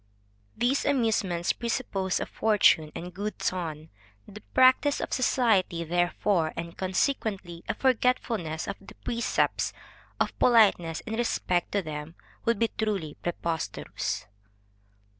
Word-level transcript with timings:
_These 0.57 0.83
amusements 0.83 1.53
presuppose 1.53 2.19
a 2.19 2.25
fortune, 2.25 2.91
and 2.95 3.13
good 3.13 3.37
ton; 3.37 3.89
the 4.27 4.41
practice 4.55 4.99
of 4.99 5.13
society, 5.13 5.83
therefore, 5.83 6.53
and 6.55 6.75
consequently 6.75 7.63
a 7.69 7.75
forgetfulness 7.75 8.67
of 8.67 8.77
the 8.81 8.95
precepts 8.95 9.73
of 10.19 10.39
politeness 10.39 11.01
in 11.01 11.13
respect 11.17 11.71
to 11.73 11.83
them, 11.83 12.15
would 12.45 12.57
be 12.57 12.69
truly 12.79 13.13
preposterous. 13.21 14.25